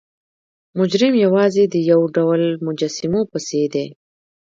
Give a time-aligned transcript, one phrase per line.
[0.77, 3.87] مجرم یوازې د یو ډول مجسمو پسې دی.